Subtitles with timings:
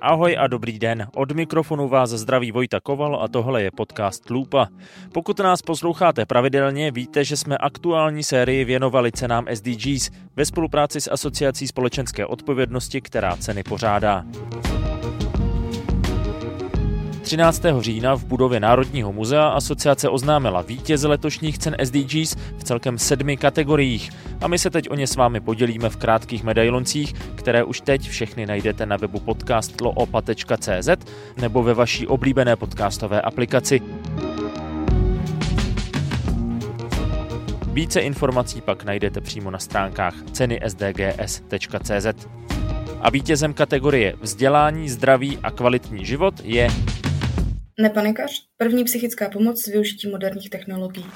[0.00, 1.06] Ahoj a dobrý den.
[1.16, 4.68] Od mikrofonu vás zdraví Vojta Koval a tohle je podcast Lupa.
[5.12, 11.10] Pokud nás posloucháte pravidelně, víte, že jsme aktuální sérii věnovali cenám SDGs ve spolupráci s
[11.10, 14.24] Asociací společenské odpovědnosti, která ceny pořádá.
[17.24, 17.62] 13.
[17.80, 24.10] října v budově Národního muzea asociace oznámila vítěze letošních cen SDGs v celkem sedmi kategoriích
[24.40, 28.08] a my se teď o ně s vámi podělíme v krátkých medailoncích, které už teď
[28.08, 30.88] všechny najdete na webu podcastloopa.cz
[31.36, 33.80] nebo ve vaší oblíbené podcastové aplikaci.
[37.66, 42.06] Více informací pak najdete přímo na stránkách cenysdgs.cz.
[43.00, 46.68] A vítězem kategorie Vzdělání, zdraví a kvalitní život je
[47.78, 51.06] Nepanikař, první psychická pomoc s využitím moderních technologií.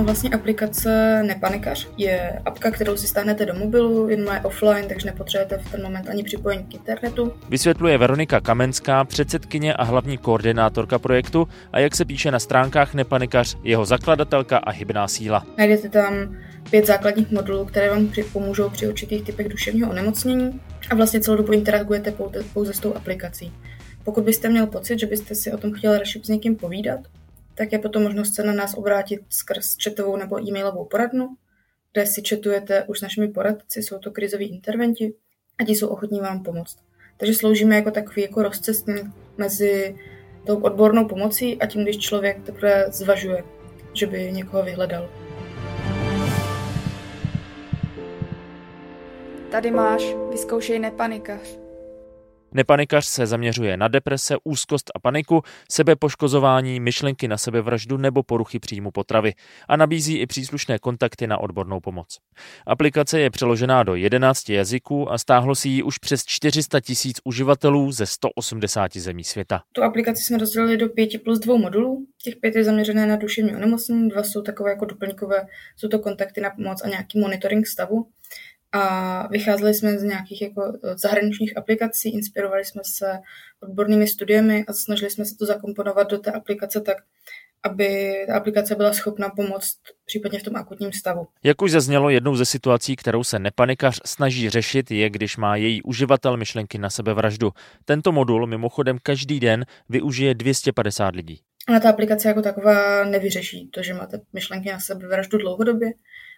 [0.00, 5.06] Ono vlastně aplikace Nepanikař je apka, kterou si stáhnete do mobilu, jen má offline, takže
[5.06, 7.32] nepotřebujete v ten moment ani připojení k internetu.
[7.48, 13.56] Vysvětluje Veronika Kamenská, předsedkyně a hlavní koordinátorka projektu a jak se píše na stránkách Nepanikař,
[13.62, 15.46] jeho zakladatelka a hybná síla.
[15.58, 16.36] Najdete tam
[16.70, 21.52] pět základních modulů, které vám pomůžou při určitých typech duševního onemocnění a vlastně celou dobu
[21.52, 22.14] interagujete
[22.52, 23.52] pouze, s tou aplikací.
[24.04, 27.00] Pokud byste měl pocit, že byste si o tom chtěl radši s někým povídat,
[27.60, 31.36] tak je potom možnost se na nás obrátit skrz chatovou nebo e-mailovou poradnu,
[31.92, 35.14] kde si četujete už s našimi poradci, jsou to krizoví interventi
[35.58, 36.78] a ti jsou ochotní vám pomoct.
[37.16, 39.06] Takže sloužíme jako takový jako rozcestník
[39.38, 39.96] mezi
[40.46, 43.44] tou odbornou pomocí a tím, když člověk teprve zvažuje,
[43.92, 45.10] že by někoho vyhledal.
[49.50, 51.59] Tady máš, vyzkoušej nepanikař.
[52.52, 58.90] Nepanikař se zaměřuje na deprese, úzkost a paniku, sebepoškozování, myšlenky na sebevraždu nebo poruchy příjmu
[58.90, 59.32] potravy
[59.68, 62.18] a nabízí i příslušné kontakty na odbornou pomoc.
[62.66, 67.92] Aplikace je přeložená do 11 jazyků a stáhlo si ji už přes 400 tisíc uživatelů
[67.92, 69.62] ze 180 zemí světa.
[69.72, 72.06] Tu aplikaci jsme rozdělili do 5 plus 2 modulů.
[72.22, 75.46] Těch pět je zaměřené na duševní onemocnění, dva jsou takové jako doplňkové,
[75.76, 78.06] jsou to kontakty na pomoc a nějaký monitoring stavu
[78.72, 83.18] a vycházeli jsme z nějakých jako zahraničních aplikací, inspirovali jsme se
[83.62, 86.96] odbornými studiemi a snažili jsme se to zakomponovat do té aplikace tak,
[87.62, 89.76] aby ta aplikace byla schopna pomoct
[90.06, 91.26] případně v tom akutním stavu.
[91.44, 95.82] Jak už zaznělo, jednou ze situací, kterou se nepanikař snaží řešit, je, když má její
[95.82, 97.50] uživatel myšlenky na sebevraždu.
[97.84, 101.40] Tento modul mimochodem každý den využije 250 lidí.
[101.68, 105.90] Ale ta aplikace jako taková nevyřeší to, že máte myšlenky na sebevraždu dlouhodobě,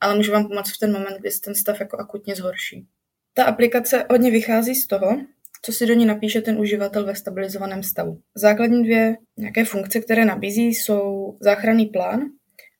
[0.00, 2.86] ale může vám pomoct v ten moment, kdy se ten stav jako akutně zhorší.
[3.34, 5.20] Ta aplikace hodně vychází z toho,
[5.62, 8.20] co si do ní napíše ten uživatel ve stabilizovaném stavu.
[8.34, 12.20] Základní dvě nějaké funkce, které nabízí, jsou záchranný plán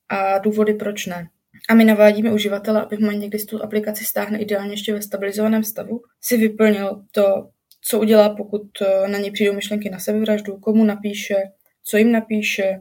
[0.09, 1.29] a důvody, proč ne.
[1.69, 5.65] A my navádíme uživatele, aby v momentě, kdy tu aplikaci stáhne ideálně ještě ve stabilizovaném
[5.65, 7.49] stavu, si vyplnil to,
[7.81, 11.37] co udělá, pokud eh, na něj přijdou myšlenky na sebevraždu, komu napíše,
[11.85, 12.81] co jim napíše,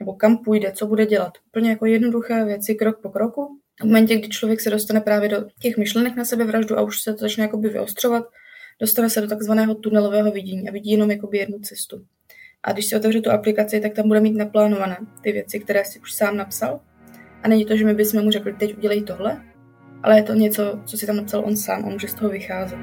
[0.00, 1.32] nebo kam půjde, co bude dělat.
[1.46, 5.44] Úplně jako jednoduché věci krok po kroku, v momentě, kdy člověk se dostane právě do
[5.60, 8.24] těch myšlenek na sebevraždu a už se to začne jakoby vyostřovat,
[8.80, 12.04] dostane se do takzvaného tunelového vidění a vidí jenom jakoby jednu cestu.
[12.62, 16.00] A když si otevře tu aplikaci, tak tam bude mít naplánované ty věci, které si
[16.00, 16.80] už sám napsal.
[17.42, 19.44] A není to, že my bychom mu řekli, teď udělej tohle,
[20.02, 22.78] ale je to něco, co si tam napsal on sám a může z toho vycházet.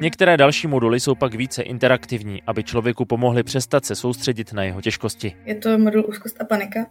[0.00, 4.80] Některé další moduly jsou pak více interaktivní, aby člověku pomohli přestat se soustředit na jeho
[4.80, 5.36] těžkosti.
[5.44, 6.90] Je to modul úzkost a panika,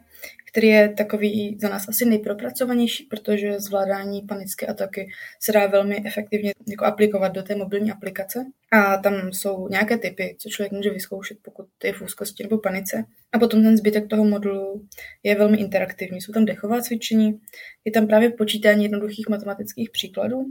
[0.52, 5.10] který je takový za nás asi nejpropracovanější, protože zvládání panické ataky
[5.42, 8.46] se dá velmi efektivně jako aplikovat do té mobilní aplikace.
[8.72, 13.04] A tam jsou nějaké typy, co člověk může vyzkoušet, pokud je v úzkosti nebo panice.
[13.32, 14.88] A potom ten zbytek toho modulu
[15.24, 16.22] je velmi interaktivní.
[16.22, 17.40] Jsou tam dechová cvičení,
[17.86, 20.46] je tam právě počítání jednoduchých matematických příkladů,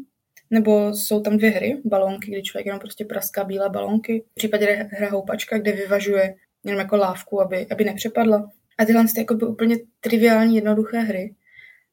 [0.51, 4.25] nebo jsou tam dvě hry, balónky, kdy člověk jenom prostě praská bílé balónky.
[4.33, 6.35] V případě hra houpačka, kde vyvažuje
[6.65, 8.51] jenom jako lávku, aby, aby nepřepadla.
[8.79, 11.35] A tyhle ty jako by úplně triviální, jednoduché hry,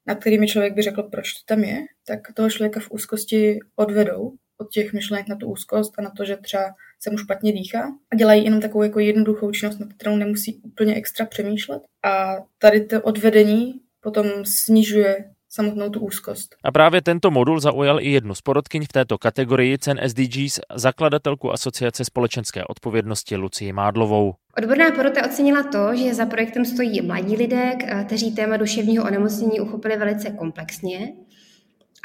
[0.08, 4.34] nad kterými člověk by řekl, proč to tam je, tak toho člověka v úzkosti odvedou
[4.58, 7.92] od těch myšlenek na tu úzkost a na to, že třeba se mu špatně dýchá
[8.12, 11.82] a dělají jenom takovou jako jednoduchou činnost, na kterou nemusí úplně extra přemýšlet.
[12.04, 16.56] A tady to odvedení potom snižuje samotnou tu úzkost.
[16.64, 21.52] A právě tento modul zaujal i jednu z porodkyň v této kategorii cen SDGs, zakladatelku
[21.52, 24.34] Asociace společenské odpovědnosti Lucii Mádlovou.
[24.58, 27.72] Odborná porota ocenila to, že za projektem stojí mladí lidé,
[28.06, 31.14] kteří téma duševního onemocnění uchopili velice komplexně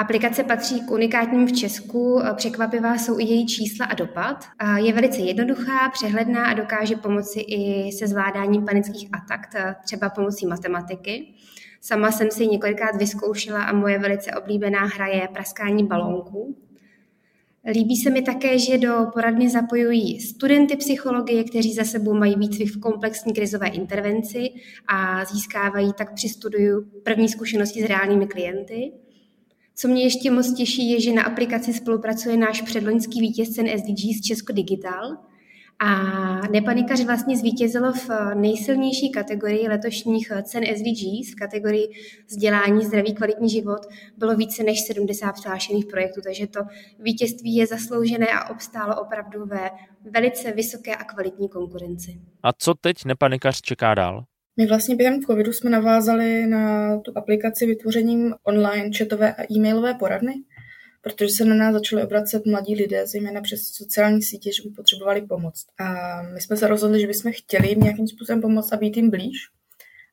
[0.01, 4.45] Aplikace patří k unikátním v Česku, překvapivá jsou i její čísla a dopad.
[4.77, 9.41] Je velice jednoduchá, přehledná a dokáže pomoci i se zvládáním panických atak,
[9.85, 11.35] třeba pomocí matematiky.
[11.81, 16.57] Sama jsem si několikrát vyzkoušela a moje velice oblíbená hra je praskání balónků.
[17.73, 22.71] Líbí se mi také, že do poradny zapojují studenty psychologie, kteří za sebou mají výcvik
[22.71, 24.49] v komplexní krizové intervenci
[24.89, 28.93] a získávají tak při studiu první zkušenosti s reálnými klienty.
[29.81, 33.67] Co mě ještě moc těší, je, že na aplikaci spolupracuje náš předloňský vítěz cen
[34.19, 35.17] z Česko Digital.
[35.79, 41.89] A Nepanikař vlastně zvítězilo v nejsilnější kategorii letošních cen SDGs, v kategorii
[42.27, 43.81] vzdělání, zdraví, kvalitní život,
[44.17, 46.61] bylo více než 70 přihlášených projektů, takže to
[46.99, 49.71] vítězství je zasloužené a obstálo opravdu ve
[50.11, 52.21] velice vysoké a kvalitní konkurenci.
[52.43, 54.25] A co teď Nepanikař čeká dál?
[54.61, 60.35] My vlastně během covidu jsme navázali na tu aplikaci vytvořením online chatové a e-mailové poradny,
[61.03, 65.23] protože se na nás začali obracet mladí lidé, zejména přes sociální sítě, že by potřebovali
[65.23, 65.67] pomoc.
[65.81, 69.11] A my jsme se rozhodli, že bychom chtěli jim nějakým způsobem pomoct a být jim
[69.11, 69.37] blíž.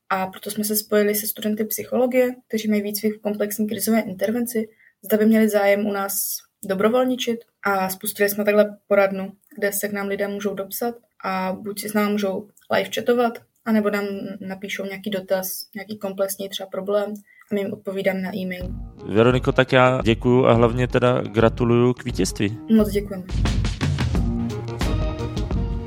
[0.10, 4.70] A proto jsme se spojili se studenty psychologie, kteří mají výcvik v komplexní krizové intervenci,
[5.02, 9.94] zda by měli zájem u nás dobrovolničit a spustili jsme takhle poradnu, kde se k
[9.94, 14.06] nám lidé můžou dopsat a buď si s námi můžou live chatovat, anebo nám
[14.40, 17.14] napíšou nějaký dotaz, nějaký komplexní třeba problém
[17.52, 18.68] a my jim odpovídám na e-mail.
[19.06, 22.58] Veroniko, tak já děkuju a hlavně teda gratuluju k vítězství.
[22.76, 23.26] Moc děkujeme.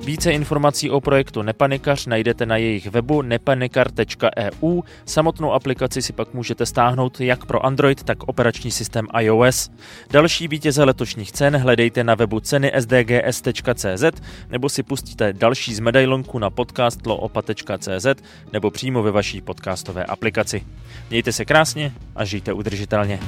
[0.08, 4.82] Více informací o projektu Nepanikař najdete na jejich webu nepanikar.eu.
[5.04, 9.70] Samotnou aplikaci si pak můžete stáhnout jak pro Android, tak operační systém iOS.
[10.10, 14.20] Další vítěze letošních cen hledejte na webu ceny sdgs.cz
[14.50, 18.06] nebo si pustíte další z medailonku na podcastloopa.cz
[18.52, 20.64] nebo přímo ve vaší podcastové aplikaci.
[21.10, 23.20] Mějte se krásně a žijte udržitelně.